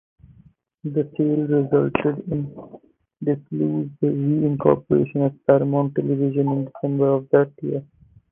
[0.83, 2.47] The sale resulted in
[3.23, 7.85] Desilu's re-incorporation as Paramount Television in December of that year.